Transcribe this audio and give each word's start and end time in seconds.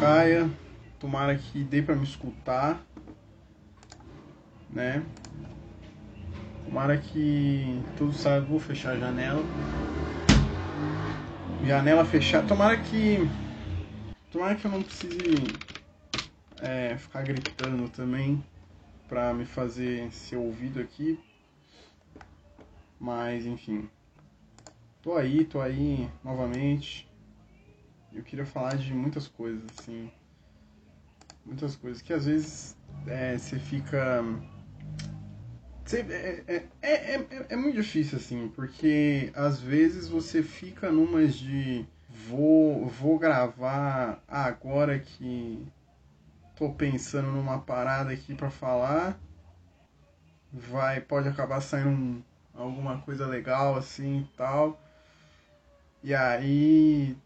caia. 0.00 0.50
Tomara 0.98 1.36
que 1.36 1.62
dê 1.62 1.82
pra 1.82 1.94
me 1.94 2.04
escutar. 2.04 2.80
Né? 4.70 5.04
Tomara 6.64 6.96
que 6.96 7.82
tudo 7.98 8.12
saia. 8.12 8.40
Vou 8.40 8.58
fechar 8.58 8.92
a 8.92 8.98
janela. 8.98 9.42
Janela 11.64 12.04
fechada. 12.04 12.48
Tomara 12.48 12.78
que. 12.78 13.18
Tomara 14.32 14.54
que 14.54 14.64
eu 14.64 14.70
não 14.70 14.82
precise 14.82 15.18
é, 16.62 16.96
ficar 16.96 17.22
gritando 17.22 17.88
também 17.90 18.42
pra 19.06 19.34
me 19.34 19.44
fazer 19.44 20.10
ser 20.12 20.36
ouvido 20.36 20.80
aqui. 20.80 21.18
Mas 22.98 23.44
enfim. 23.44 23.88
Tô 25.02 25.14
aí, 25.14 25.44
tô 25.44 25.60
aí 25.60 26.08
novamente. 26.22 27.09
Eu 28.12 28.22
queria 28.22 28.44
falar 28.44 28.76
de 28.76 28.92
muitas 28.92 29.28
coisas, 29.28 29.62
assim. 29.78 30.10
Muitas 31.44 31.76
coisas 31.76 32.02
que 32.02 32.12
às 32.12 32.26
vezes 32.26 32.76
é, 33.06 33.38
você 33.38 33.58
fica. 33.58 34.22
Você, 35.84 36.00
é, 36.00 36.44
é, 36.46 36.68
é, 36.82 37.14
é, 37.14 37.46
é 37.50 37.56
muito 37.56 37.76
difícil, 37.76 38.18
assim, 38.18 38.48
porque 38.54 39.32
às 39.34 39.60
vezes 39.60 40.08
você 40.08 40.42
fica 40.42 40.90
numas 40.90 41.34
de 41.34 41.86
vou, 42.08 42.86
vou 42.86 43.18
gravar 43.18 44.22
agora 44.28 44.98
que 44.98 45.66
tô 46.56 46.70
pensando 46.70 47.28
numa 47.30 47.58
parada 47.60 48.12
aqui 48.12 48.34
para 48.34 48.50
falar. 48.50 49.18
Vai, 50.52 51.00
pode 51.00 51.28
acabar 51.28 51.60
saindo 51.60 52.24
alguma 52.54 52.98
coisa 52.98 53.26
legal 53.26 53.76
assim 53.76 54.20
e 54.20 54.36
tal. 54.36 54.80
E 56.02 56.14
aí 56.14 57.16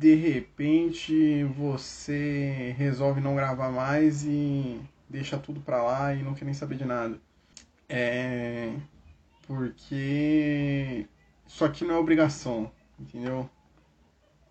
de 0.00 0.14
repente 0.14 1.44
você 1.44 2.74
resolve 2.78 3.20
não 3.20 3.34
gravar 3.34 3.70
mais 3.70 4.24
e 4.24 4.80
deixa 5.06 5.36
tudo 5.36 5.60
pra 5.60 5.82
lá 5.82 6.14
e 6.14 6.22
não 6.22 6.32
quer 6.32 6.46
nem 6.46 6.54
saber 6.54 6.78
de 6.78 6.86
nada. 6.86 7.20
É. 7.86 8.72
Porque 9.46 11.06
isso 11.46 11.66
aqui 11.66 11.84
não 11.84 11.96
é 11.96 11.98
obrigação, 11.98 12.72
entendeu? 12.98 13.50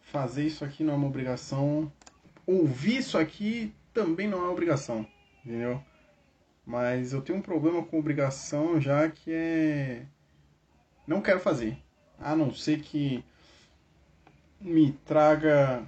Fazer 0.04 0.46
isso 0.46 0.64
aqui 0.64 0.84
não 0.84 0.94
é 0.94 0.98
uma 0.98 1.08
obrigação. 1.08 1.92
Ouvir 2.46 2.98
isso 2.98 3.18
aqui 3.18 3.74
também 3.92 4.28
não 4.28 4.46
é 4.46 4.50
obrigação, 4.50 5.04
entendeu? 5.44 5.84
Mas 6.64 7.12
eu 7.12 7.24
tenho 7.24 7.40
um 7.40 7.42
problema 7.42 7.82
com 7.84 7.98
obrigação 7.98 8.80
já 8.80 9.10
que 9.10 9.32
é. 9.34 10.06
Não 11.08 11.22
quero 11.24 11.40
fazer. 11.40 11.76
A 12.20 12.36
não 12.36 12.54
ser 12.54 12.82
que 12.82 13.24
me 14.60 14.92
traga 15.06 15.86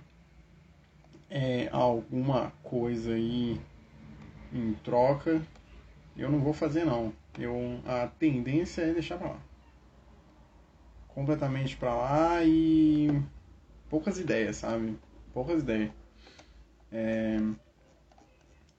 é, 1.29 1.69
alguma 1.71 2.51
coisa 2.63 3.13
aí 3.13 3.59
em 4.53 4.73
troca, 4.83 5.41
eu 6.15 6.29
não 6.29 6.39
vou 6.39 6.53
fazer 6.53 6.85
não. 6.85 7.13
Eu, 7.37 7.79
a 7.85 8.07
tendência 8.07 8.81
é 8.81 8.93
deixar 8.93 9.17
pra 9.17 9.29
lá. 9.29 9.39
Completamente 11.07 11.77
pra 11.77 11.95
lá 11.95 12.43
e 12.43 13.21
poucas 13.89 14.19
ideias, 14.19 14.57
sabe? 14.57 14.97
Poucas 15.33 15.61
ideias. 15.61 15.91
É... 16.91 17.37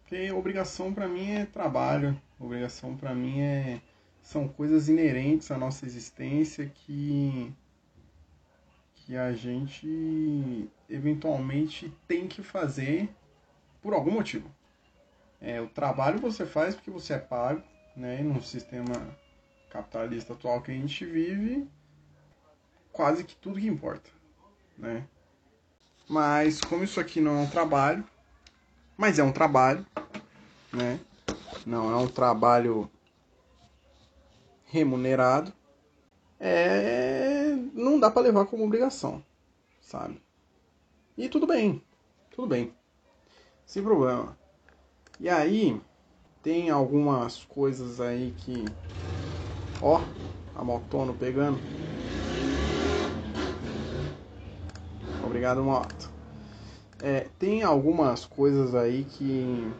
Porque 0.00 0.30
obrigação 0.30 0.92
para 0.92 1.08
mim 1.08 1.30
é 1.30 1.46
trabalho, 1.46 2.20
obrigação 2.38 2.96
para 2.96 3.14
mim 3.14 3.40
é 3.40 3.80
são 4.22 4.46
coisas 4.46 4.88
inerentes 4.88 5.50
à 5.50 5.58
nossa 5.58 5.84
existência 5.84 6.70
que 6.74 7.52
que 9.12 9.16
a 9.18 9.30
gente 9.34 10.70
eventualmente 10.88 11.94
tem 12.08 12.26
que 12.26 12.42
fazer 12.42 13.14
por 13.82 13.92
algum 13.92 14.12
motivo. 14.12 14.50
É, 15.38 15.60
o 15.60 15.68
trabalho 15.68 16.18
você 16.18 16.46
faz 16.46 16.74
porque 16.74 16.90
você 16.90 17.12
é 17.12 17.18
pago, 17.18 17.62
né? 17.94 18.20
E 18.20 18.22
no 18.22 18.42
sistema 18.42 18.94
capitalista 19.68 20.32
atual 20.32 20.62
que 20.62 20.70
a 20.70 20.74
gente 20.74 21.04
vive, 21.04 21.68
quase 22.90 23.22
que 23.22 23.36
tudo 23.36 23.60
que 23.60 23.66
importa, 23.66 24.08
né? 24.78 25.06
Mas 26.08 26.58
como 26.62 26.82
isso 26.82 26.98
aqui 26.98 27.20
não 27.20 27.36
é 27.36 27.40
um 27.42 27.50
trabalho, 27.50 28.02
mas 28.96 29.18
é 29.18 29.22
um 29.22 29.32
trabalho, 29.32 29.84
né? 30.72 30.98
Não 31.66 31.92
é 31.92 31.96
um 31.96 32.08
trabalho 32.08 32.90
remunerado, 34.64 35.52
é, 36.40 37.41
não 37.72 37.98
dá 37.98 38.10
para 38.10 38.22
levar 38.22 38.46
como 38.46 38.64
obrigação, 38.64 39.22
sabe? 39.80 40.20
E 41.16 41.28
tudo 41.28 41.46
bem, 41.46 41.82
tudo 42.30 42.48
bem, 42.48 42.72
sem 43.66 43.82
problema. 43.82 44.36
E 45.18 45.28
aí 45.28 45.80
tem 46.42 46.70
algumas 46.70 47.44
coisas 47.44 48.00
aí 48.00 48.32
que, 48.38 48.64
ó, 49.80 50.00
a 50.54 50.64
motono 50.64 51.14
pegando. 51.14 51.58
Obrigado, 55.24 55.62
moto. 55.62 56.10
É, 57.02 57.26
tem 57.38 57.62
algumas 57.62 58.24
coisas 58.24 58.74
aí 58.74 59.04
que 59.04 59.72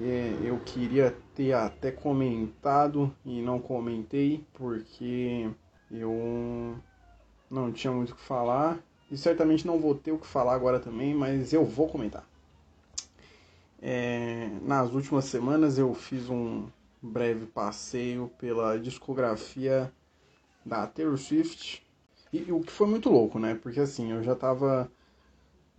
é, 0.00 0.34
eu 0.44 0.58
queria 0.64 1.16
ter 1.34 1.52
até 1.52 1.90
comentado 1.90 3.14
e 3.24 3.40
não 3.40 3.58
comentei 3.58 4.44
porque 4.54 5.48
eu 5.92 6.76
não 7.50 7.70
tinha 7.70 7.92
muito 7.92 8.12
o 8.12 8.16
que 8.16 8.22
falar 8.22 8.78
e 9.10 9.16
certamente 9.16 9.66
não 9.66 9.78
vou 9.78 9.94
ter 9.94 10.12
o 10.12 10.18
que 10.18 10.26
falar 10.26 10.54
agora 10.54 10.80
também, 10.80 11.14
mas 11.14 11.52
eu 11.52 11.64
vou 11.64 11.88
comentar. 11.88 12.24
É, 13.80 14.48
nas 14.62 14.92
últimas 14.92 15.26
semanas 15.26 15.76
eu 15.76 15.92
fiz 15.92 16.30
um 16.30 16.66
breve 17.02 17.46
passeio 17.46 18.30
pela 18.38 18.78
discografia 18.78 19.92
da 20.64 20.86
Taylor 20.86 21.18
Swift 21.18 21.84
e, 22.32 22.44
e 22.48 22.52
o 22.52 22.60
que 22.60 22.70
foi 22.70 22.86
muito 22.86 23.10
louco, 23.10 23.38
né? 23.38 23.58
Porque 23.60 23.80
assim 23.80 24.12
eu 24.12 24.22
já 24.22 24.34
tava 24.34 24.90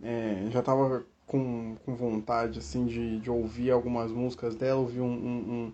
é, 0.02 0.46
já 0.50 0.62
tava 0.62 1.04
com, 1.26 1.76
com 1.84 1.94
vontade 1.94 2.58
assim 2.58 2.86
de, 2.86 3.18
de 3.20 3.30
ouvir 3.30 3.70
algumas 3.70 4.12
músicas 4.12 4.54
dela, 4.54 4.80
ouvir 4.80 5.00
um, 5.00 5.06
um, 5.06 5.38
um, 5.38 5.72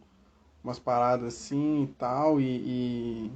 umas 0.63 0.79
paradas 0.79 1.35
assim 1.35 1.85
e 1.85 1.87
tal, 1.99 2.41
e, 2.41 2.45
e... 2.45 3.33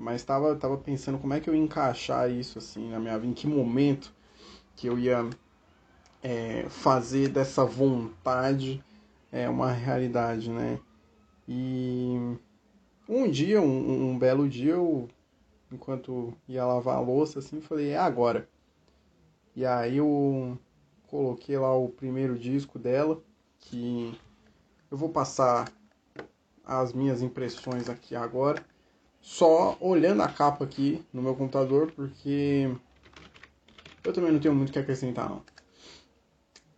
mas 0.00 0.24
tava, 0.24 0.56
tava 0.56 0.78
pensando 0.78 1.18
como 1.18 1.34
é 1.34 1.40
que 1.40 1.50
eu 1.50 1.54
ia 1.54 1.60
encaixar 1.60 2.30
isso 2.30 2.58
assim 2.58 2.90
na 2.90 2.98
minha 2.98 3.18
vida, 3.18 3.30
em 3.30 3.34
que 3.34 3.46
momento 3.46 4.10
que 4.74 4.86
eu 4.86 4.98
ia 4.98 5.28
é, 6.22 6.64
fazer 6.70 7.28
dessa 7.28 7.66
vontade 7.66 8.82
é, 9.30 9.46
uma 9.46 9.70
realidade, 9.70 10.50
né? 10.50 10.80
E 11.46 12.16
um 13.06 13.30
dia, 13.30 13.60
um, 13.60 14.12
um 14.12 14.18
belo 14.18 14.48
dia, 14.48 14.72
eu, 14.72 15.06
enquanto 15.70 16.32
ia 16.48 16.64
lavar 16.64 16.96
a 16.96 17.00
louça, 17.00 17.38
assim, 17.38 17.60
falei, 17.60 17.90
é 17.90 17.98
agora. 17.98 18.48
E 19.54 19.66
aí 19.66 19.98
eu 19.98 20.58
coloquei 21.08 21.58
lá 21.58 21.76
o 21.76 21.90
primeiro 21.90 22.38
disco 22.38 22.78
dela, 22.78 23.22
que 23.58 24.18
eu 24.90 24.96
vou 24.96 25.10
passar 25.10 25.70
as 26.64 26.94
minhas 26.94 27.20
impressões 27.20 27.90
aqui 27.90 28.16
agora, 28.16 28.64
só 29.20 29.76
olhando 29.80 30.22
a 30.22 30.28
capa 30.28 30.64
aqui 30.64 31.04
no 31.12 31.22
meu 31.22 31.34
computador, 31.34 31.90
porque 31.92 32.74
eu 34.04 34.12
também 34.12 34.32
não 34.32 34.40
tenho 34.40 34.54
muito 34.54 34.70
o 34.70 34.72
que 34.72 34.78
acrescentar 34.78 35.28
não. 35.28 35.42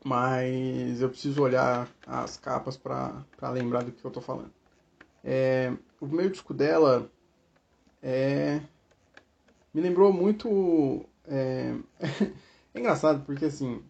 Mas 0.04 1.00
eu 1.00 1.08
preciso 1.08 1.42
olhar 1.42 1.88
as 2.06 2.36
capas 2.36 2.76
para 2.76 3.24
lembrar 3.50 3.82
do 3.82 3.92
que 3.92 4.04
eu 4.04 4.10
tô 4.10 4.20
falando. 4.20 4.52
É, 5.22 5.72
o 6.00 6.06
primeiro 6.06 6.32
disco 6.32 6.52
dela 6.52 7.08
é, 8.02 8.60
me 9.72 9.80
lembrou 9.80 10.12
muito. 10.12 11.04
É, 11.24 11.74
é 12.74 12.78
engraçado 12.80 13.24
porque 13.24 13.44
assim, 13.44 13.82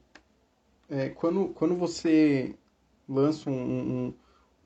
é, 0.89 1.09
quando, 1.09 1.49
quando 1.55 1.75
você 1.75 2.55
lança 3.09 3.49
um, 3.49 4.15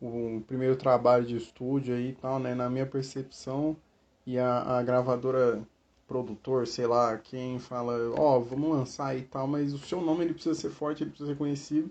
um, 0.03 0.07
um, 0.09 0.41
primeiro 0.43 0.77
trabalho 0.77 1.25
de 1.25 1.37
estúdio 1.37 1.95
aí 1.95 2.11
e 2.11 2.15
tal, 2.15 2.41
né, 2.41 2.55
na 2.55 2.69
minha 2.69 2.87
percepção, 2.87 3.77
e 4.27 4.39
a, 4.39 4.79
a 4.79 4.83
gravadora 4.83 5.63
produtor, 6.07 6.67
sei 6.67 6.87
lá, 6.87 7.17
quem 7.19 7.59
fala, 7.59 7.95
ó, 8.19 8.37
oh, 8.37 8.41
vamos 8.41 8.71
lançar 8.71 9.17
e 9.17 9.23
tal, 9.23 9.47
mas 9.47 9.73
o 9.73 9.79
seu 9.79 10.01
nome 10.01 10.25
ele 10.25 10.35
precisa 10.35 10.55
ser 10.55 10.71
forte, 10.71 11.03
ele 11.03 11.11
precisa 11.11 11.31
ser 11.31 11.39
conhecido. 11.39 11.91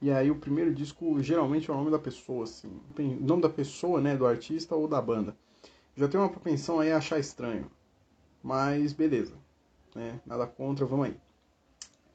E 0.00 0.10
aí 0.10 0.30
o 0.30 0.36
primeiro 0.36 0.72
disco 0.72 1.20
geralmente 1.20 1.68
é 1.70 1.74
o 1.74 1.76
nome 1.76 1.90
da 1.90 1.98
pessoa, 1.98 2.44
assim. 2.44 2.68
O 2.96 3.02
nome 3.24 3.42
da 3.42 3.48
pessoa, 3.48 4.00
né, 4.00 4.16
do 4.16 4.26
artista 4.26 4.74
ou 4.76 4.86
da 4.86 5.00
banda. 5.00 5.36
Já 5.96 6.06
tem 6.06 6.20
uma 6.20 6.28
propensão 6.28 6.78
aí 6.78 6.92
a 6.92 6.98
achar 6.98 7.18
estranho. 7.18 7.68
Mas 8.42 8.92
beleza. 8.92 9.34
Né? 9.94 10.20
Nada 10.24 10.46
contra, 10.46 10.86
vamos 10.86 11.06
aí. 11.06 11.16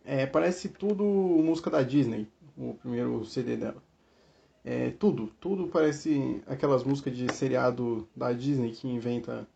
É, 0.06 0.26
parece 0.26 0.70
tudo 0.70 1.04
música 1.04 1.70
da 1.70 1.82
Disney, 1.82 2.28
o 2.58 2.74
primeiro 2.76 3.26
CD 3.26 3.58
dela. 3.58 3.82
É, 4.64 4.92
tudo, 4.92 5.28
tudo 5.42 5.68
parece 5.68 6.42
aquelas 6.48 6.84
músicas 6.84 7.16
de 7.16 7.32
seriado 7.34 8.08
da 8.16 8.32
Disney 8.34 8.72
que 8.72 8.88
inventa 8.88 9.48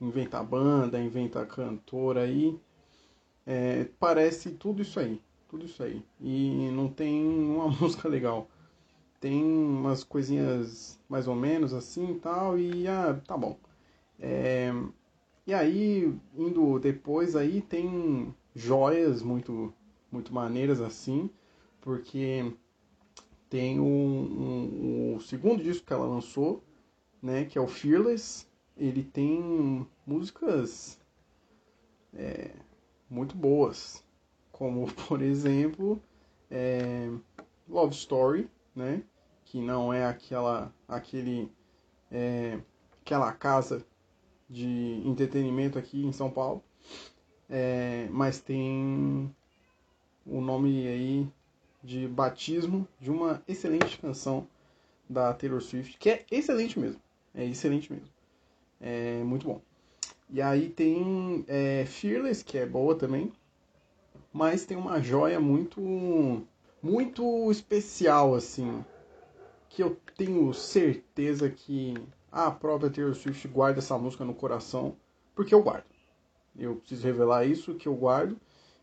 inventa 0.00 0.42
banda, 0.42 1.00
inventa 1.00 1.44
cantora 1.46 2.22
aí. 2.22 2.58
É, 3.46 3.86
parece 3.98 4.52
tudo 4.52 4.82
isso 4.82 5.00
aí, 5.00 5.20
tudo 5.48 5.66
isso 5.66 5.82
aí. 5.82 6.02
E 6.20 6.70
não 6.72 6.88
tem 6.88 7.26
uma 7.26 7.68
música 7.80 8.08
legal. 8.08 8.48
Tem 9.20 9.42
umas 9.42 10.04
coisinhas 10.04 10.98
mais 11.08 11.28
ou 11.28 11.34
menos 11.34 11.74
assim 11.74 12.12
e 12.12 12.20
tal, 12.20 12.58
e 12.58 12.86
ah, 12.88 13.20
tá 13.26 13.36
bom. 13.36 13.56
É, 14.20 14.72
e 15.46 15.54
aí, 15.54 16.14
indo 16.36 16.78
depois 16.78 17.34
aí, 17.36 17.60
tem 17.62 18.34
joias 18.54 19.22
muito, 19.22 19.72
muito 20.12 20.32
maneiras 20.32 20.80
assim, 20.80 21.30
porque 21.80 22.52
tem 23.48 23.80
um, 23.80 23.84
um, 23.84 25.16
o 25.16 25.20
segundo 25.20 25.62
disco 25.62 25.86
que 25.86 25.92
ela 25.92 26.06
lançou, 26.06 26.62
né, 27.22 27.44
que 27.44 27.58
é 27.58 27.60
o 27.60 27.66
Fearless. 27.66 28.46
Ele 28.76 29.02
tem 29.02 29.86
músicas 30.06 31.00
é, 32.14 32.52
muito 33.08 33.36
boas, 33.36 34.04
como 34.52 34.92
por 35.08 35.22
exemplo 35.22 36.00
é, 36.50 37.10
Love 37.68 37.94
Story, 37.94 38.50
né, 38.74 39.02
que 39.44 39.60
não 39.60 39.92
é 39.92 40.04
aquela 40.04 40.72
aquele 40.86 41.50
é, 42.10 42.58
aquela 43.00 43.32
casa 43.32 43.84
de 44.48 45.02
entretenimento 45.04 45.78
aqui 45.78 46.04
em 46.04 46.12
São 46.12 46.30
Paulo, 46.30 46.62
é, 47.48 48.08
mas 48.10 48.40
tem 48.40 49.34
o 50.24 50.40
nome 50.40 50.86
aí 50.86 51.28
de 51.82 52.08
batismo 52.08 52.86
de 53.00 53.10
uma 53.10 53.42
excelente 53.46 53.98
canção 53.98 54.46
da 55.08 55.32
Taylor 55.32 55.60
Swift, 55.60 55.96
que 55.98 56.10
é 56.10 56.24
excelente 56.30 56.78
mesmo. 56.78 57.00
É 57.34 57.44
excelente 57.44 57.92
mesmo. 57.92 58.08
É 58.80 59.22
muito 59.24 59.46
bom. 59.46 59.60
E 60.30 60.42
aí 60.42 60.68
tem 60.68 61.44
é, 61.48 61.84
Fearless, 61.86 62.44
que 62.44 62.58
é 62.58 62.66
boa 62.66 62.94
também. 62.94 63.32
Mas 64.32 64.66
tem 64.66 64.76
uma 64.76 65.00
joia 65.00 65.40
muito 65.40 66.46
muito 66.82 67.50
especial, 67.50 68.34
assim. 68.34 68.84
Que 69.68 69.82
eu 69.82 69.98
tenho 70.16 70.52
certeza 70.52 71.48
que 71.48 71.94
a 72.30 72.50
própria 72.50 72.90
Taylor 72.90 73.14
Swift 73.14 73.48
guarda 73.48 73.78
essa 73.78 73.96
música 73.98 74.24
no 74.24 74.34
coração. 74.34 74.96
Porque 75.34 75.54
eu 75.54 75.62
guardo. 75.62 75.84
Eu 76.58 76.76
preciso 76.76 77.04
revelar 77.04 77.46
isso, 77.46 77.74
que 77.74 77.88
eu 77.88 77.94
guardo. 77.94 78.36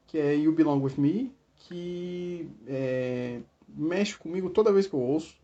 Que 0.08 0.18
é 0.18 0.36
You 0.36 0.54
Belong 0.54 0.82
With 0.82 0.96
Me, 0.98 1.32
que 1.68 2.50
é, 2.68 3.42
mexe 3.68 4.18
comigo 4.18 4.50
toda 4.50 4.72
vez 4.72 4.88
que 4.88 4.94
eu 4.94 5.00
ouço, 5.00 5.36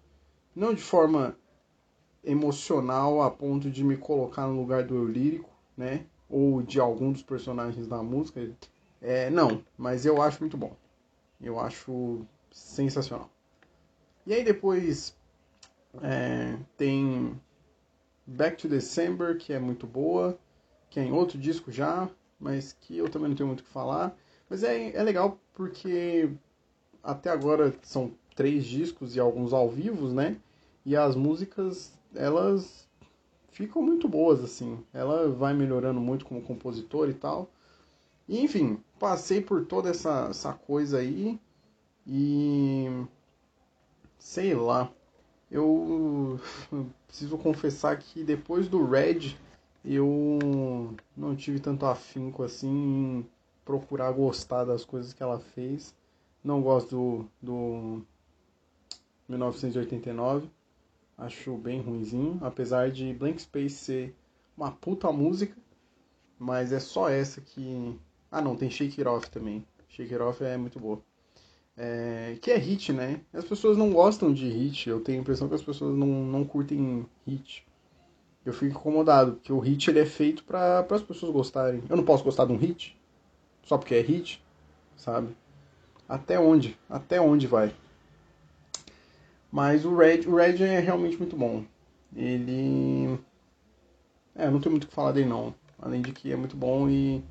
não 0.56 0.74
de 0.74 0.82
forma 0.82 1.36
emocional 2.24 3.22
a 3.22 3.32
ponto 3.32 3.70
de 3.70 3.84
me 3.84 3.98
colocar 3.98 4.48
no 4.48 4.60
lugar 4.60 4.84
do 4.84 4.96
eu 4.96 5.08
lírico, 5.08 5.50
né? 5.76 6.06
Ou 6.30 6.62
de 6.62 6.80
algum 6.80 7.12
dos 7.12 7.24
personagens 7.24 7.88
da 7.88 8.02
música. 8.04 8.50
É, 9.02 9.30
não, 9.30 9.64
mas 9.78 10.06
eu 10.06 10.22
acho 10.22 10.40
muito 10.40 10.56
bom. 10.56 10.76
Eu 11.42 11.60
acho 11.60 12.26
sensacional. 12.52 13.30
E 14.26 14.34
aí 14.34 14.44
depois 14.44 15.16
é, 16.02 16.58
tem 16.78 17.40
Back 18.26 18.58
to 18.58 18.68
December, 18.68 19.38
que 19.38 19.52
é 19.52 19.60
muito 19.60 19.88
boa, 19.88 20.38
que 20.90 21.00
é 21.00 21.04
em 21.04 21.12
outro 21.12 21.40
disco 21.40 21.72
já, 21.72 22.08
mas 22.40 22.74
que 22.74 22.98
eu 22.98 23.10
também 23.10 23.30
não 23.30 23.36
tenho 23.36 23.48
muito 23.48 23.62
o 23.62 23.64
que 23.64 23.70
falar. 23.70 24.16
Mas 24.52 24.64
é, 24.64 24.94
é 24.94 25.02
legal 25.02 25.40
porque 25.54 26.30
até 27.02 27.30
agora 27.30 27.74
são 27.84 28.12
três 28.36 28.66
discos 28.66 29.16
e 29.16 29.20
alguns 29.20 29.54
ao 29.54 29.70
vivo, 29.70 30.10
né? 30.10 30.36
E 30.86 30.94
as 30.94 31.16
músicas, 31.16 31.94
elas 32.14 32.86
ficam 33.54 33.82
muito 33.82 34.10
boas, 34.10 34.44
assim. 34.44 34.84
Ela 34.94 35.30
vai 35.30 35.54
melhorando 35.54 36.02
muito 36.02 36.26
como 36.26 36.42
compositor 36.42 37.10
e 37.10 37.14
tal. 37.14 37.50
E, 38.28 38.42
enfim, 38.42 38.78
passei 39.00 39.40
por 39.40 39.66
toda 39.66 39.90
essa, 39.90 40.28
essa 40.30 40.52
coisa 40.52 40.98
aí 40.98 41.40
e. 42.06 42.88
Sei 44.20 44.54
lá. 44.54 44.92
Eu 45.50 46.42
preciso 47.08 47.38
confessar 47.38 47.98
que 47.98 48.22
depois 48.22 48.68
do 48.68 48.86
Red 48.86 49.34
eu 49.86 50.94
não 51.16 51.38
tive 51.38 51.62
tanto 51.62 51.86
afinco 51.86 52.44
assim 52.44 53.26
procurar 53.66 54.12
gostar 54.12 54.66
das 54.66 54.84
coisas 54.86 55.14
que 55.14 55.24
ela 55.24 55.40
fez. 55.40 55.96
Não 56.44 56.62
gosto 56.62 56.90
do, 56.96 57.26
do 57.42 58.06
1989. 59.30 60.50
Acho 61.18 61.56
bem 61.56 61.82
ruinzinho, 61.82 62.40
apesar 62.42 62.90
de 62.90 63.14
Blank 63.14 63.42
Space 63.42 63.76
ser 63.76 64.16
uma 64.58 64.72
puta 64.72 65.12
música, 65.12 65.56
mas 66.38 66.72
é 66.72 66.80
só 66.80 67.10
essa 67.10 67.40
que. 67.42 67.96
Ah 68.32 68.42
não, 68.42 68.56
tem 68.56 68.70
Shake 68.70 69.00
It 69.02 69.08
Off 69.08 69.30
também. 69.30 69.66
Shake 69.90 70.14
It 70.14 70.24
Off 70.24 70.44
é 70.44 70.58
muito 70.58 70.80
boa. 70.80 71.00
É... 71.78 72.38
Que 72.42 72.52
é 72.52 72.58
hit, 72.58 72.92
né? 72.92 73.22
As 73.34 73.46
pessoas 73.46 73.78
não 73.78 73.92
gostam 73.92 74.34
de 74.34 74.50
hit, 74.50 74.90
eu 74.90 75.00
tenho 75.02 75.20
a 75.20 75.22
impressão 75.22 75.48
que 75.48 75.56
as 75.56 75.64
pessoas 75.64 75.96
não, 75.96 76.08
não 76.08 76.44
curtem 76.44 77.06
hit. 77.28 77.66
Eu 78.44 78.54
fico 78.54 78.80
incomodado, 78.80 79.34
porque 79.34 79.54
o 79.54 79.60
hit 79.60 79.90
ele 79.90 80.00
é 80.00 80.06
feito 80.06 80.44
para 80.44 80.86
as 80.90 81.04
pessoas 81.04 81.32
gostarem. 81.32 81.84
Eu 81.88 81.96
não 81.96 82.04
posso 82.04 82.24
gostar 82.24 82.46
de 82.46 82.54
um 82.54 82.58
hit? 82.58 82.98
Só 83.64 83.78
porque 83.78 83.96
é 83.96 84.02
hit, 84.02 84.44
sabe? 84.96 85.36
Até 86.08 86.40
onde? 86.40 86.78
Até 86.90 87.22
onde 87.22 87.48
vai? 87.48 87.74
Mas 89.52 89.86
o 89.86 89.96
Red, 89.96 90.22
o 90.28 90.36
Red 90.36 90.64
é 90.64 90.80
realmente 90.80 91.18
muito 91.18 91.36
bom. 91.36 91.64
Ele. 92.16 93.20
É, 94.36 94.50
não 94.50 94.60
tenho 94.60 94.72
muito 94.72 94.86
o 94.86 94.88
que 94.88 94.94
falar 94.94 95.12
dele 95.12 95.30
não. 95.30 95.54
Além 95.80 96.02
de 96.02 96.12
que 96.12 96.32
é 96.32 96.36
muito 96.36 96.56
bom 96.56 96.90
e. 96.90 97.24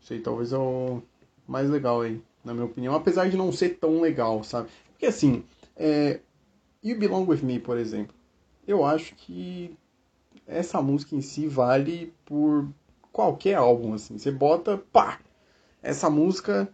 Sei, 0.00 0.20
talvez 0.20 0.52
é 0.52 0.58
o 0.58 1.02
mais 1.46 1.68
legal 1.68 2.00
aí, 2.00 2.22
na 2.44 2.54
minha 2.54 2.66
opinião. 2.66 2.94
Apesar 2.94 3.28
de 3.28 3.36
não 3.36 3.52
ser 3.52 3.70
tão 3.78 4.00
legal, 4.00 4.42
sabe? 4.44 4.68
Porque 4.92 5.06
assim, 5.06 5.44
é... 5.76 6.20
You 6.82 6.98
Belong 6.98 7.26
With 7.26 7.42
Me, 7.42 7.58
por 7.58 7.76
exemplo. 7.76 8.14
Eu 8.66 8.84
acho 8.84 9.14
que 9.14 9.76
essa 10.46 10.80
música 10.80 11.14
em 11.14 11.20
si 11.20 11.46
vale 11.46 12.12
por 12.24 12.68
qualquer 13.12 13.54
álbum, 13.54 13.94
assim. 13.94 14.18
Você 14.18 14.30
bota, 14.30 14.78
pá, 14.92 15.18
essa 15.82 16.08
música 16.10 16.68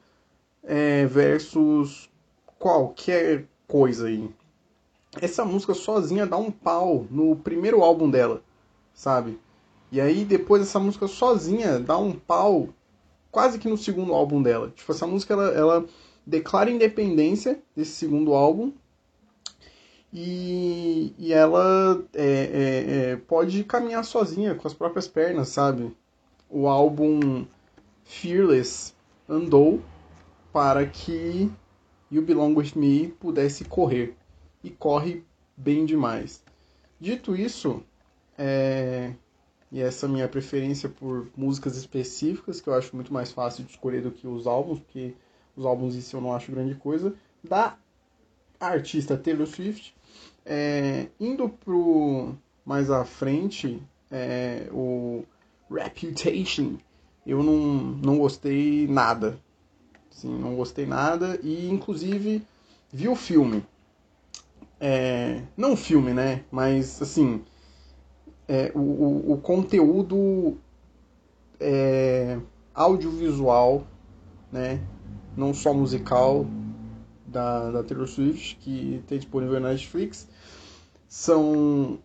é, 0.62 1.06
versus 1.06 2.10
qualquer 2.58 3.46
coisa 3.66 4.08
aí. 4.08 4.28
Essa 5.20 5.44
música 5.44 5.75
sozinha 5.75 6.26
dá 6.26 6.37
um 6.37 6.50
pau 6.50 7.06
no 7.10 7.37
primeiro 7.37 7.82
álbum 7.82 8.10
dela, 8.10 8.42
sabe? 8.92 9.38
E 9.90 10.00
aí 10.00 10.25
depois 10.25 10.62
essa 10.62 10.78
música 10.78 11.06
sozinha 11.06 11.78
dá 11.78 11.96
um 11.96 12.12
pau 12.12 12.68
quase 13.30 13.58
que 13.58 13.68
no 13.68 13.78
segundo 13.78 14.12
álbum 14.12 14.42
dela. 14.42 14.72
Tipo, 14.75 14.92
essa 14.92 15.06
música 15.06 15.34
ela, 15.34 15.49
ela 15.52 15.87
declara 16.26 16.70
independência 16.70 17.60
desse 17.75 17.92
segundo 17.92 18.34
álbum 18.34 18.72
e, 20.12 21.14
e 21.18 21.32
ela 21.32 22.02
é, 22.14 22.25
é, 22.25 23.10
é, 23.12 23.16
pode 23.16 23.62
caminhar 23.64 24.04
sozinha 24.04 24.54
com 24.54 24.66
as 24.66 24.75
próprias 24.75 25.06
pernas, 25.06 25.49
sabe? 25.49 25.94
O 26.48 26.68
álbum 26.68 27.46
Fearless 28.04 28.94
andou 29.28 29.82
para 30.52 30.86
que 30.86 31.50
You 32.10 32.22
Belong 32.22 32.54
With 32.54 32.72
Me 32.76 33.08
pudesse 33.08 33.64
correr. 33.64 34.16
E 34.62 34.70
corre 34.70 35.24
bem 35.56 35.84
demais. 35.84 36.42
Dito 36.98 37.36
isso, 37.36 37.82
é... 38.38 39.12
e 39.70 39.80
essa 39.80 40.08
minha 40.08 40.26
preferência 40.28 40.88
por 40.88 41.28
músicas 41.36 41.76
específicas, 41.76 42.60
que 42.60 42.68
eu 42.68 42.74
acho 42.74 42.94
muito 42.96 43.12
mais 43.12 43.30
fácil 43.30 43.64
de 43.64 43.70
escolher 43.70 44.02
do 44.02 44.10
que 44.10 44.26
os 44.26 44.46
álbuns, 44.46 44.80
porque 44.80 45.14
os 45.54 45.66
álbuns 45.66 45.94
em 45.94 46.00
si 46.00 46.14
eu 46.14 46.20
não 46.20 46.34
acho 46.34 46.50
grande 46.50 46.74
coisa, 46.74 47.14
da 47.44 47.76
artista 48.58 49.16
Taylor 49.16 49.46
Swift. 49.46 49.94
É... 50.44 51.08
Indo 51.20 51.48
pro 51.48 52.34
mais 52.64 52.90
à 52.90 53.04
frente, 53.04 53.80
é... 54.10 54.68
o 54.72 55.24
Reputation, 55.70 56.76
eu 57.26 57.42
não, 57.42 57.56
não 57.56 58.18
gostei 58.18 58.87
nada. 58.87 59.38
Sim, 60.11 60.38
não 60.38 60.54
gostei 60.54 60.87
nada 60.87 61.38
e 61.42 61.68
inclusive 61.68 62.42
vi 62.92 63.08
o 63.08 63.16
filme. 63.16 63.64
É, 64.80 65.42
não 65.56 65.73
o 65.73 65.76
filme, 65.76 66.12
né? 66.12 66.44
Mas 66.50 67.02
assim, 67.02 67.42
é, 68.49 68.70
o, 68.75 68.78
o, 68.78 69.32
o, 69.32 69.38
conteúdo 69.38 70.56
é, 71.58 72.38
audiovisual, 72.75 73.87
né? 74.52 74.80
Não 75.37 75.52
só 75.52 75.75
musical 75.75 76.46
da, 77.26 77.70
da 77.70 77.82
Taylor 77.82 78.06
Swift, 78.06 78.56
que 78.56 79.02
tem 79.06 79.18
disponível 79.18 79.61
na 79.61 79.70
Netflix. 79.70 80.28
São 81.08 81.99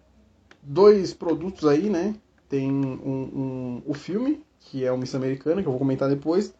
dois 0.62 1.14
produtos 1.14 1.68
aí, 1.68 1.90
né? 1.90 2.16
Tem 2.52 2.70
um, 2.70 3.22
um, 3.34 3.82
o 3.86 3.94
filme, 3.94 4.44
que 4.60 4.84
é 4.84 4.92
o 4.92 4.98
Miss 4.98 5.16
Americana, 5.16 5.62
que 5.62 5.68
eu 5.70 5.72
vou 5.72 5.80
comentar 5.80 6.10
depois. 6.10 6.54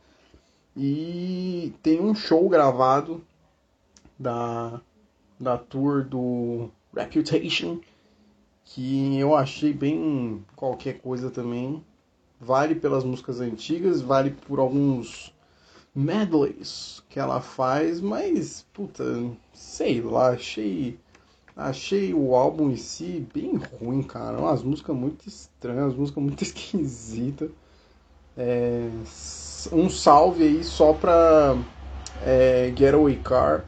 E 0.76 1.74
tem 1.84 2.00
um 2.00 2.16
show 2.16 2.48
gravado 2.48 3.22
da, 4.18 4.80
da 5.38 5.58
tour 5.58 6.06
do 6.06 6.70
Reputation, 6.96 7.82
que 8.64 9.20
eu 9.20 9.36
achei 9.36 9.74
bem 9.74 10.46
qualquer 10.56 11.00
coisa 11.00 11.30
também. 11.30 11.84
vale 12.42 12.74
pelas 12.74 13.04
músicas 13.04 13.40
antigas, 13.40 14.02
vale 14.02 14.32
por 14.32 14.60
alguns 14.60 15.32
medleys 15.94 17.04
que 17.10 17.20
ela 17.20 17.40
faz, 17.40 18.02
mas 18.02 18.66
puta, 18.74 19.04
sei 19.54 20.02
lá, 20.02 20.30
achei 20.30 20.98
achei 21.70 22.14
o 22.14 22.36
álbum 22.36 22.70
em 22.72 22.78
si 22.78 23.26
bem 23.34 23.56
ruim, 23.56 24.02
cara. 24.04 24.38
Umas 24.38 24.64
músicas 24.64 24.96
muito 24.96 25.28
estranhas, 25.28 25.94
músicas 25.94 26.24
muito 26.24 26.42
esquisitas. 26.44 27.50
É, 28.38 28.90
um 29.72 29.90
salve 29.90 30.44
aí 30.44 30.64
só 30.64 30.94
pra 30.94 31.56
é, 32.26 32.74
Getaway 32.76 33.18
Car, 33.18 33.66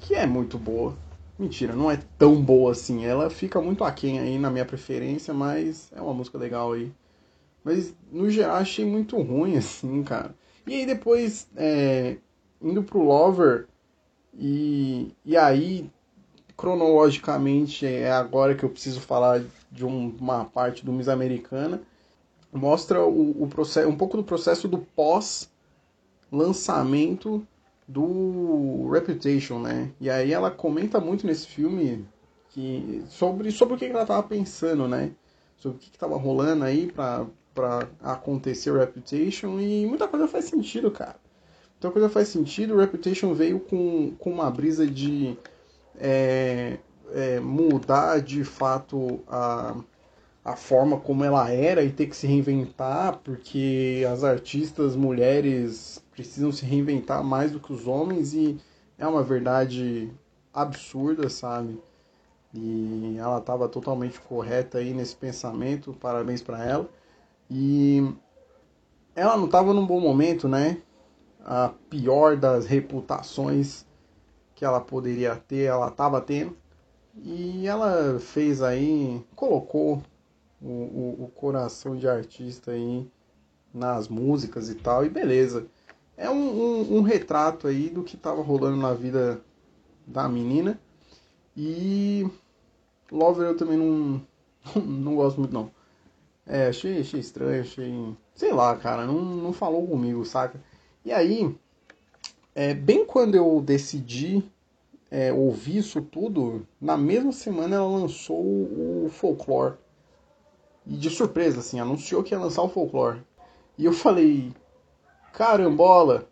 que 0.00 0.14
é 0.14 0.26
muito 0.26 0.58
boa. 0.58 0.96
Mentira, 1.38 1.74
não 1.74 1.90
é 1.90 1.98
tão 2.18 2.40
boa 2.40 2.72
assim. 2.72 3.04
Ela 3.04 3.30
fica 3.30 3.60
muito 3.60 3.84
aquém 3.84 4.18
aí 4.18 4.38
na 4.38 4.50
minha 4.50 4.64
preferência, 4.64 5.32
mas 5.32 5.90
é 5.94 6.00
uma 6.00 6.14
música 6.14 6.36
legal 6.36 6.72
aí. 6.72 6.92
Mas 7.64 7.94
no 8.10 8.28
geral 8.30 8.56
achei 8.56 8.84
muito 8.84 9.20
ruim, 9.20 9.56
assim, 9.58 10.02
cara. 10.02 10.34
E 10.66 10.74
aí 10.74 10.86
depois, 10.86 11.48
é, 11.56 12.16
indo 12.60 12.82
pro 12.82 13.02
Lover, 13.02 13.66
e, 14.38 15.14
e 15.24 15.36
aí, 15.36 15.90
cronologicamente, 16.60 17.86
é 17.86 18.12
agora 18.12 18.54
que 18.54 18.62
eu 18.62 18.68
preciso 18.68 19.00
falar 19.00 19.42
de 19.72 19.86
um, 19.86 20.14
uma 20.20 20.44
parte 20.44 20.84
do 20.84 20.92
Miss 20.92 21.08
Americana. 21.08 21.80
Mostra 22.52 23.02
o, 23.02 23.44
o 23.44 23.48
processo, 23.48 23.88
um 23.88 23.96
pouco 23.96 24.18
do 24.18 24.22
processo 24.22 24.68
do 24.68 24.76
pós-lançamento 24.76 27.42
do 27.88 28.90
Reputation, 28.92 29.58
né? 29.58 29.90
E 29.98 30.10
aí 30.10 30.34
ela 30.34 30.50
comenta 30.50 31.00
muito 31.00 31.26
nesse 31.26 31.46
filme 31.46 32.04
que, 32.50 33.02
sobre, 33.08 33.50
sobre 33.50 33.76
o 33.76 33.78
que 33.78 33.86
ela 33.86 34.04
tava 34.04 34.22
pensando, 34.22 34.86
né? 34.86 35.12
Sobre 35.56 35.78
o 35.78 35.80
que, 35.80 35.90
que 35.90 35.98
tava 35.98 36.18
rolando 36.18 36.64
aí 36.64 36.92
pra, 36.92 37.24
pra 37.54 37.88
acontecer 38.02 38.70
o 38.70 38.78
Reputation 38.78 39.58
e 39.58 39.86
muita 39.86 40.06
coisa 40.06 40.28
faz 40.28 40.44
sentido, 40.44 40.90
cara. 40.90 41.16
Muita 41.80 41.90
coisa 41.90 42.10
faz 42.10 42.28
sentido. 42.28 42.74
O 42.74 42.78
Reputation 42.78 43.32
veio 43.32 43.60
com, 43.60 44.12
com 44.18 44.30
uma 44.30 44.50
brisa 44.50 44.86
de 44.86 45.38
é, 46.00 46.78
é, 47.12 47.38
mudar 47.40 48.20
de 48.20 48.42
fato 48.42 49.20
a, 49.28 49.76
a 50.44 50.56
forma 50.56 50.98
como 50.98 51.22
ela 51.22 51.50
era 51.50 51.84
e 51.84 51.92
ter 51.92 52.06
que 52.06 52.16
se 52.16 52.26
reinventar, 52.26 53.18
porque 53.18 54.06
as 54.10 54.24
artistas 54.24 54.96
mulheres 54.96 56.02
precisam 56.10 56.50
se 56.50 56.64
reinventar 56.64 57.22
mais 57.22 57.52
do 57.52 57.60
que 57.60 57.72
os 57.72 57.86
homens 57.86 58.32
e 58.32 58.58
é 58.98 59.06
uma 59.06 59.22
verdade 59.22 60.10
absurda, 60.52 61.28
sabe? 61.28 61.80
E 62.52 63.16
ela 63.18 63.38
estava 63.38 63.68
totalmente 63.68 64.20
correta 64.20 64.78
aí 64.78 64.92
nesse 64.92 65.14
pensamento, 65.14 65.92
parabéns 66.00 66.42
para 66.42 66.64
ela. 66.64 66.88
E 67.48 68.12
ela 69.14 69.36
não 69.36 69.46
estava 69.46 69.72
num 69.72 69.86
bom 69.86 70.00
momento, 70.00 70.48
né? 70.48 70.78
A 71.44 71.70
pior 71.88 72.36
das 72.36 72.66
reputações 72.66 73.86
que 74.60 74.64
ela 74.66 74.78
poderia 74.78 75.34
ter, 75.34 75.62
ela 75.62 75.88
estava 75.88 76.20
tendo. 76.20 76.54
E 77.16 77.66
ela 77.66 78.20
fez 78.20 78.60
aí, 78.60 79.24
colocou 79.34 80.02
o, 80.60 80.68
o, 80.68 81.24
o 81.24 81.28
coração 81.34 81.96
de 81.96 82.06
artista 82.06 82.72
aí 82.72 83.10
nas 83.72 84.06
músicas 84.06 84.68
e 84.68 84.74
tal, 84.74 85.02
e 85.02 85.08
beleza. 85.08 85.66
É 86.14 86.28
um, 86.28 86.34
um, 86.34 86.98
um 86.98 87.00
retrato 87.00 87.68
aí 87.68 87.88
do 87.88 88.02
que 88.04 88.16
estava 88.16 88.42
rolando 88.42 88.76
na 88.76 88.92
vida 88.92 89.40
da 90.06 90.28
menina. 90.28 90.78
E 91.56 92.28
Lover 93.10 93.46
eu 93.46 93.56
também 93.56 93.78
não, 93.78 94.20
não 94.76 95.14
gosto 95.14 95.38
muito 95.38 95.54
não. 95.54 95.70
É, 96.44 96.66
achei, 96.66 97.00
achei 97.00 97.20
estranho, 97.20 97.62
achei. 97.62 98.14
Sei 98.34 98.52
lá, 98.52 98.76
cara, 98.76 99.06
não, 99.06 99.22
não 99.22 99.54
falou 99.54 99.88
comigo, 99.88 100.22
saca? 100.26 100.60
E 101.02 101.10
aí, 101.10 101.58
é, 102.60 102.74
bem 102.74 103.06
quando 103.06 103.34
eu 103.36 103.62
decidi 103.62 104.44
é, 105.10 105.32
ouvir 105.32 105.78
isso 105.78 106.02
tudo, 106.02 106.66
na 106.78 106.94
mesma 106.94 107.32
semana 107.32 107.76
ela 107.76 107.88
lançou 107.88 108.38
o 108.38 109.08
Folklore. 109.10 109.76
E 110.86 110.94
de 110.94 111.08
surpresa, 111.08 111.60
assim, 111.60 111.80
anunciou 111.80 112.22
que 112.22 112.34
ia 112.34 112.38
lançar 112.38 112.60
o 112.60 112.68
Folklore. 112.68 113.22
E 113.78 113.86
eu 113.86 113.94
falei, 113.94 114.52
carambola, 115.32 116.28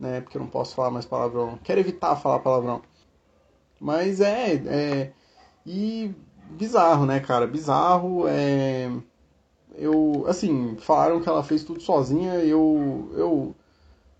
né? 0.00 0.20
Porque 0.20 0.36
eu 0.36 0.42
não 0.42 0.48
posso 0.48 0.74
falar 0.74 0.90
mais 0.90 1.06
palavrão. 1.06 1.56
Quero 1.62 1.78
evitar 1.78 2.16
falar 2.16 2.40
palavrão. 2.40 2.82
Mas 3.78 4.20
é, 4.20 4.54
é. 4.54 5.12
E 5.64 6.12
bizarro, 6.50 7.06
né, 7.06 7.20
cara? 7.20 7.46
Bizarro. 7.46 8.26
É. 8.26 8.90
Eu. 9.76 10.24
Assim, 10.26 10.76
falaram 10.80 11.20
que 11.20 11.28
ela 11.28 11.44
fez 11.44 11.62
tudo 11.62 11.80
sozinha. 11.80 12.34
Eu. 12.40 13.12
Eu. 13.14 13.54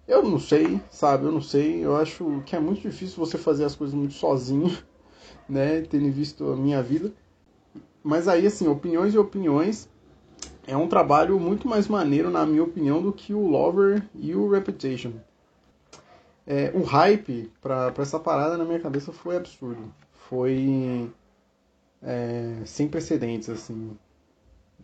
Eu 0.08 0.22
não 0.22 0.40
sei, 0.40 0.80
sabe? 0.90 1.26
Eu 1.26 1.32
não 1.32 1.42
sei. 1.42 1.84
Eu 1.84 1.94
acho 1.94 2.42
que 2.46 2.56
é 2.56 2.58
muito 2.58 2.80
difícil 2.80 3.18
você 3.18 3.36
fazer 3.36 3.66
as 3.66 3.76
coisas 3.76 3.94
muito 3.94 4.14
sozinho, 4.14 4.74
né? 5.46 5.82
Tendo 5.82 6.10
visto 6.10 6.50
a 6.50 6.56
minha 6.56 6.82
vida. 6.82 7.12
Mas 8.02 8.26
aí, 8.26 8.46
assim, 8.46 8.66
opiniões 8.66 9.12
e 9.12 9.18
opiniões. 9.18 9.86
É 10.66 10.76
um 10.76 10.88
trabalho 10.88 11.38
muito 11.38 11.68
mais 11.68 11.88
maneiro, 11.88 12.30
na 12.30 12.44
minha 12.46 12.62
opinião, 12.62 13.02
do 13.02 13.12
que 13.12 13.34
o 13.34 13.46
Lover 13.46 14.02
e 14.14 14.34
o 14.34 14.50
Reputation. 14.50 15.12
É, 16.46 16.70
o 16.74 16.82
hype 16.82 17.50
pra, 17.60 17.90
pra 17.92 18.02
essa 18.02 18.18
parada 18.18 18.56
na 18.56 18.64
minha 18.64 18.80
cabeça 18.80 19.12
foi 19.12 19.36
absurdo. 19.36 19.92
Foi 20.28 21.10
é, 22.02 22.60
sem 22.64 22.88
precedentes, 22.88 23.50
assim. 23.50 23.96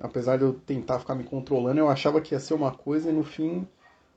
Apesar 0.01 0.37
de 0.37 0.45
eu 0.45 0.55
tentar 0.55 0.99
ficar 0.99 1.15
me 1.15 1.25
controlando, 1.25 1.81
eu 1.81 1.89
achava 1.89 2.21
que 2.21 2.35
ia 2.35 2.41
ser 2.41 2.55
uma 2.55 2.71
coisa 2.71 3.11
e 3.11 3.13
no 3.13 3.23
fim 3.23 3.67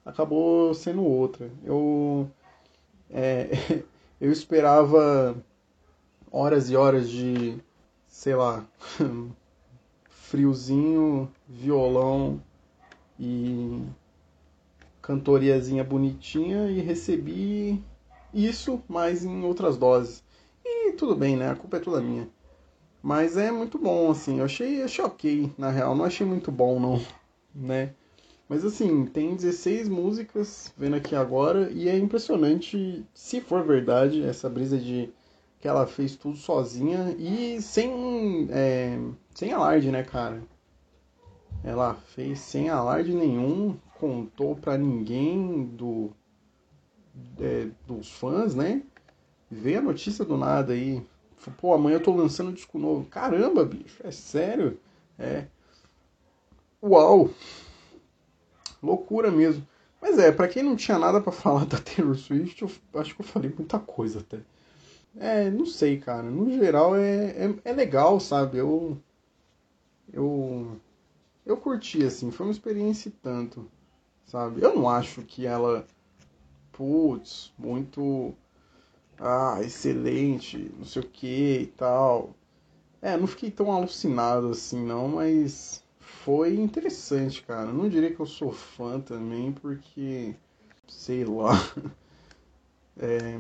acabou 0.08 0.74
sendo 0.74 1.04
outra. 1.04 1.52
Eu, 1.64 2.30
é, 3.10 3.50
eu 4.20 4.32
esperava 4.32 5.36
horas 6.32 6.70
e 6.70 6.76
horas 6.76 7.10
de 7.10 7.60
sei 8.08 8.36
lá, 8.36 8.66
friozinho, 10.10 11.32
violão 11.48 12.42
e 13.20 13.84
cantoriazinha 15.02 15.84
bonitinha 15.84 16.70
e 16.72 16.82
recebi 16.82 17.84
isso, 18.34 18.82
mas 18.88 19.24
em 19.24 19.44
outras 19.44 19.78
doses. 19.78 20.24
E 20.66 20.94
tudo 20.94 21.16
bem, 21.16 21.38
né? 21.38 21.52
A 21.52 21.56
culpa 21.56 21.78
é 21.78 21.80
toda 21.80 22.02
minha. 22.02 22.28
Mas 23.02 23.38
é 23.38 23.52
muito 23.52 23.78
bom, 23.78 24.12
assim. 24.12 24.40
Eu 24.40 24.46
achei, 24.46 24.82
achei 24.82 25.06
ok, 25.06 25.54
na 25.58 25.70
real. 25.70 25.96
Não 25.96 26.04
achei 26.04 26.26
muito 26.26 26.52
bom, 26.52 26.80
não, 26.80 27.02
né? 27.54 27.94
Mas 28.50 28.64
assim, 28.64 29.06
tem 29.06 29.36
16 29.36 29.90
músicas, 29.90 30.74
vendo 30.78 30.96
aqui 30.96 31.16
agora, 31.16 31.70
e 31.72 31.90
é 31.90 31.98
impressionante, 31.98 33.06
se 33.14 33.42
for 33.42 33.64
verdade, 33.66 34.24
essa 34.24 34.50
brisa 34.50 34.78
de 34.78 35.10
que 35.60 35.68
ela 35.68 35.86
fez 35.86 36.16
tudo 36.16 36.38
sozinha 36.38 37.16
e 37.18 37.62
sem, 37.62 38.48
é, 38.52 38.98
sem 39.34 39.52
alarde, 39.52 39.92
né, 39.92 40.04
cara? 40.04 40.42
Ela 41.64 41.96
fez 41.96 42.40
sem 42.40 42.70
alarde 42.70 43.14
nenhum, 43.14 43.76
contou 44.00 44.56
pra 44.56 44.78
ninguém 44.78 45.66
do, 45.66 46.12
é, 47.42 47.68
dos 47.86 48.10
fãs, 48.12 48.56
né? 48.56 48.82
Veio 49.50 49.80
a 49.80 49.82
notícia 49.82 50.24
do 50.24 50.38
nada 50.38 50.74
aí. 50.74 51.04
Pô, 51.60 51.74
amanhã 51.74 51.96
eu 51.96 52.04
tô 52.04 52.14
lançando 52.14 52.50
um 52.50 52.54
disco 52.54 52.78
novo. 52.78 53.06
Caramba, 53.06 53.66
bicho, 53.66 54.02
é 54.04 54.12
sério? 54.12 54.80
É. 55.18 55.46
Uau! 56.82 57.30
Loucura 58.88 59.30
mesmo. 59.30 59.66
Mas 60.02 60.18
é, 60.20 60.32
para 60.32 60.48
quem 60.48 60.64
não 60.64 60.76
tinha 60.76 60.98
nada 60.98 61.22
para 61.22 61.32
falar 61.34 61.66
da 61.66 61.78
Taylor 61.78 62.16
Swift, 62.16 62.62
eu 62.62 63.00
acho 63.00 63.16
que 63.16 63.22
eu 63.22 63.26
falei 63.26 63.54
muita 63.56 63.80
coisa 63.80 64.20
até. 64.20 64.40
É, 65.20 65.50
não 65.50 65.66
sei, 65.66 66.00
cara. 66.00 66.24
No 66.24 66.52
geral 66.52 66.96
é, 66.96 67.26
é, 67.46 67.56
é 67.66 67.74
legal, 67.74 68.20
sabe? 68.20 68.58
Eu. 68.58 68.98
Eu. 70.12 70.80
Eu 71.46 71.58
curti, 71.58 72.04
assim. 72.04 72.32
Foi 72.32 72.46
uma 72.46 72.52
experiência 72.52 73.12
tanto, 73.22 73.70
sabe? 74.26 74.62
Eu 74.62 74.76
não 74.76 74.90
acho 74.90 75.22
que 75.24 75.46
ela. 75.46 75.86
Putz, 76.72 77.52
muito. 77.58 78.34
Ah, 79.20 79.60
excelente, 79.62 80.72
não 80.78 80.86
sei 80.86 81.02
o 81.02 81.06
que 81.06 81.60
e 81.62 81.68
tal. 81.68 82.36
É, 83.02 83.18
não 83.18 83.28
fiquei 83.28 83.50
tão 83.52 83.72
alucinado 83.72 84.50
assim, 84.50 84.84
não, 84.86 85.08
mas 85.08 85.84
foi 86.28 86.56
interessante, 86.56 87.42
cara. 87.42 87.72
Não 87.72 87.88
diria 87.88 88.14
que 88.14 88.20
eu 88.20 88.26
sou 88.26 88.52
fã 88.52 89.00
também, 89.00 89.54
porque. 89.54 90.36
Sei 90.86 91.24
lá. 91.24 91.54
É, 93.00 93.40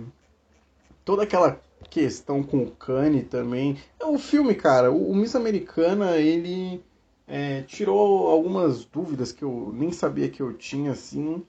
toda 1.04 1.24
aquela 1.24 1.60
questão 1.90 2.44
com 2.44 2.62
o 2.62 2.70
Kanye 2.70 3.24
também. 3.24 3.76
É 4.00 4.06
o 4.06 4.20
filme, 4.20 4.54
cara, 4.54 4.92
o, 4.92 5.16
Miss 5.16 5.36
Americana, 5.36 6.16
ele 6.18 6.80
é, 7.28 7.64
tirou 7.64 8.28
algumas 8.28 8.86
dúvidas 8.86 9.32
que 9.32 9.44
eu 9.44 9.72
nem 9.74 9.92
sabia 9.92 10.30
que 10.30 10.44
eu 10.44 10.54
tinha, 10.54 10.92
assim, 10.92 11.44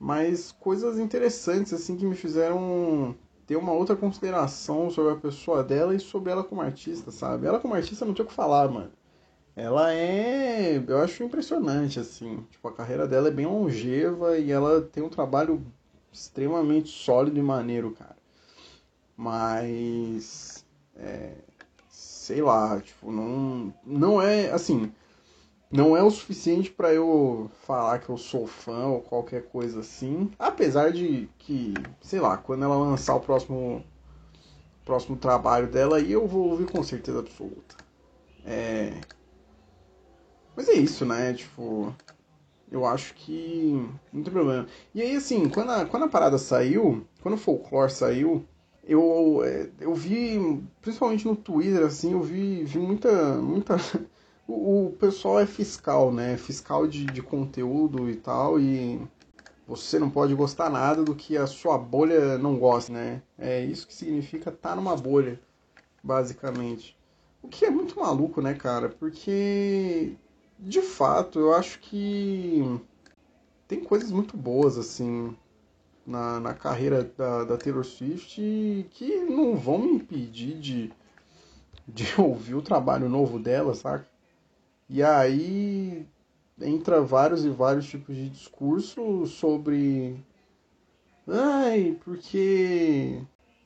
mas 0.00 0.52
coisas 0.52 0.98
interessantes, 0.98 1.74
assim, 1.74 1.98
que 1.98 2.06
me 2.06 2.16
fizeram 2.16 3.14
ter 3.46 3.56
uma 3.56 3.72
outra 3.72 3.94
consideração 3.94 4.88
sobre 4.88 5.12
a 5.12 5.16
pessoa 5.16 5.62
dela 5.62 5.94
e 5.94 6.00
sobre 6.00 6.32
ela 6.32 6.42
como 6.42 6.62
artista, 6.62 7.10
sabe? 7.10 7.46
Ela 7.46 7.60
como 7.60 7.74
artista 7.74 8.06
não 8.06 8.14
tinha 8.14 8.24
o 8.24 8.28
que 8.28 8.34
falar, 8.34 8.70
mano. 8.70 8.90
Ela 9.56 9.92
é. 9.92 10.82
Eu 10.86 10.98
acho 10.98 11.22
impressionante, 11.22 12.00
assim. 12.00 12.44
Tipo, 12.50 12.68
a 12.68 12.72
carreira 12.72 13.06
dela 13.06 13.28
é 13.28 13.30
bem 13.30 13.46
longeva 13.46 14.38
e 14.38 14.50
ela 14.50 14.82
tem 14.82 15.02
um 15.02 15.08
trabalho 15.08 15.64
extremamente 16.12 16.88
sólido 16.88 17.38
e 17.38 17.42
maneiro, 17.42 17.92
cara. 17.92 18.16
Mas. 19.16 20.64
É, 20.96 21.32
sei 21.88 22.42
lá, 22.42 22.80
tipo, 22.80 23.12
não, 23.12 23.72
não 23.84 24.20
é. 24.20 24.50
Assim. 24.50 24.92
Não 25.70 25.96
é 25.96 26.02
o 26.02 26.10
suficiente 26.10 26.70
para 26.70 26.94
eu 26.94 27.50
falar 27.66 27.98
que 27.98 28.08
eu 28.08 28.16
sou 28.16 28.46
fã 28.46 28.86
ou 28.86 29.00
qualquer 29.00 29.44
coisa 29.46 29.80
assim. 29.80 30.30
Apesar 30.38 30.92
de 30.92 31.28
que, 31.38 31.74
sei 32.00 32.20
lá, 32.20 32.36
quando 32.36 32.64
ela 32.64 32.76
lançar 32.76 33.16
o 33.16 33.20
próximo 33.20 33.84
próximo 34.84 35.16
trabalho 35.16 35.66
dela 35.66 35.96
aí 35.96 36.12
eu 36.12 36.28
vou 36.28 36.50
ouvir 36.50 36.70
com 36.70 36.82
certeza 36.82 37.18
absoluta. 37.18 37.76
É, 38.44 38.92
mas 40.56 40.68
é 40.68 40.74
isso, 40.74 41.04
né? 41.04 41.32
Tipo, 41.32 41.94
eu 42.70 42.84
acho 42.84 43.14
que 43.14 43.72
não 44.12 44.22
tem 44.22 44.32
problema. 44.32 44.66
E 44.94 45.00
aí, 45.02 45.16
assim, 45.16 45.48
quando 45.48 45.70
a, 45.70 45.84
quando 45.84 46.04
a 46.04 46.08
parada 46.08 46.38
saiu, 46.38 47.06
quando 47.22 47.34
o 47.34 47.38
Folklore 47.38 47.90
saiu, 47.90 48.44
eu, 48.86 49.42
é, 49.44 49.68
eu 49.80 49.94
vi, 49.94 50.62
principalmente 50.82 51.26
no 51.26 51.36
Twitter, 51.36 51.84
assim, 51.84 52.12
eu 52.12 52.22
vi, 52.22 52.64
vi 52.64 52.78
muita. 52.78 53.36
muita 53.36 53.76
o, 54.46 54.86
o 54.86 54.92
pessoal 54.92 55.40
é 55.40 55.46
fiscal, 55.46 56.12
né? 56.12 56.36
Fiscal 56.36 56.86
de, 56.86 57.04
de 57.06 57.22
conteúdo 57.22 58.10
e 58.10 58.16
tal, 58.16 58.60
e 58.60 59.00
você 59.66 59.98
não 59.98 60.10
pode 60.10 60.34
gostar 60.34 60.68
nada 60.68 61.02
do 61.02 61.14
que 61.14 61.36
a 61.36 61.46
sua 61.46 61.78
bolha 61.78 62.36
não 62.38 62.58
gosta, 62.58 62.92
né? 62.92 63.22
É 63.38 63.64
isso 63.64 63.86
que 63.86 63.94
significa 63.94 64.50
estar 64.50 64.70
tá 64.70 64.76
numa 64.76 64.96
bolha, 64.96 65.40
basicamente. 66.02 66.96
O 67.42 67.48
que 67.48 67.64
é 67.64 67.70
muito 67.70 67.98
maluco, 67.98 68.42
né, 68.42 68.54
cara? 68.54 68.88
Porque 68.88 70.16
de 70.58 70.80
fato, 70.80 71.38
eu 71.38 71.54
acho 71.54 71.78
que 71.80 72.80
tem 73.66 73.82
coisas 73.82 74.10
muito 74.10 74.36
boas, 74.36 74.78
assim, 74.78 75.36
na, 76.06 76.38
na 76.40 76.54
carreira 76.54 77.02
da, 77.16 77.44
da 77.44 77.56
Taylor 77.56 77.84
Swift 77.84 78.86
que 78.90 79.16
não 79.20 79.56
vão 79.56 79.78
me 79.78 79.92
impedir 79.94 80.58
de, 80.58 80.92
de 81.88 82.04
ouvir 82.20 82.54
o 82.54 82.62
trabalho 82.62 83.08
novo 83.08 83.38
dela, 83.38 83.74
saca? 83.74 84.06
E 84.88 85.02
aí 85.02 86.06
entra 86.60 87.00
vários 87.00 87.44
e 87.44 87.48
vários 87.48 87.86
tipos 87.86 88.14
de 88.14 88.28
discurso 88.28 89.26
sobre. 89.26 90.22
Ai, 91.26 91.98
porque. 92.04 93.20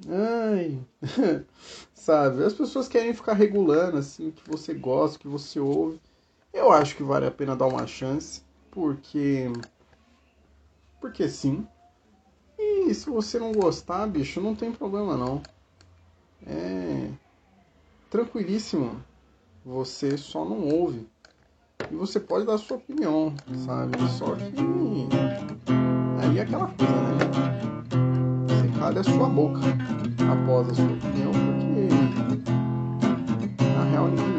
Ai. 0.09 0.79
Sabe? 1.93 2.45
As 2.45 2.55
pessoas 2.55 2.89
querem 2.89 3.13
ficar 3.13 3.35
regulando 3.35 3.99
assim 3.99 4.29
o 4.29 4.33
que 4.33 4.49
você 4.49 4.73
gosta, 4.73 5.19
o 5.19 5.21
que 5.21 5.29
você 5.29 5.59
ouve. 5.59 6.01
Eu 6.53 6.73
acho 6.73 6.97
que 6.97 7.03
vale 7.03 7.27
a 7.27 7.31
pena 7.31 7.57
dar 7.57 7.67
uma 7.67 7.87
chance, 7.87 8.43
porque. 8.71 9.51
Porque 11.01 11.29
sim. 11.29 11.67
E 12.59 12.93
se 12.95 13.09
você 13.09 13.39
não 13.39 13.53
gostar, 13.53 14.07
bicho, 14.07 14.41
não 14.41 14.55
tem 14.55 14.73
problema 14.73 15.17
não. 15.17 15.43
É. 16.47 17.11
Tranquilíssimo. 18.11 19.03
Você 19.65 20.17
só 20.17 20.45
não 20.45 20.67
ouve. 20.69 21.07
E 21.91 21.95
você 21.95 22.19
pode 22.19 22.47
dar 22.47 22.59
sua 22.59 22.79
opinião, 22.79 23.35
sabe? 23.65 23.97
Só 24.11 24.35
que. 24.35 24.55
Aí 26.21 26.39
é 26.39 26.43
aquela 26.43 26.67
coisa, 26.69 26.93
né? 26.93 27.19
Você 28.49 28.79
calha 28.79 29.01
a 29.01 29.05
sua 29.05 29.29
boca 29.29 29.61
após 30.33 30.69
a 30.71 30.75
sua 30.75 30.85
opinião, 30.85 31.33
porque. 31.33 31.89
Na 33.63 33.85
real, 33.85 34.09
ninguém 34.09 34.38